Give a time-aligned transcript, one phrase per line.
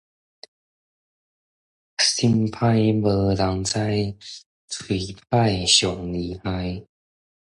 [1.99, 3.77] 心歹無人知，
[4.67, 6.83] 喙歹上厲害